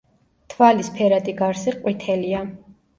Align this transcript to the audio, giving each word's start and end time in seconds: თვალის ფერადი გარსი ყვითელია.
თვალის 0.53 0.89
ფერადი 0.97 1.37
გარსი 1.45 1.77
ყვითელია. 1.79 2.45